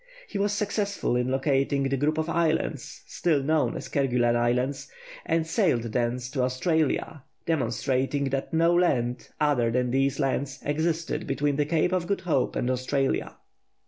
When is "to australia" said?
6.31-7.21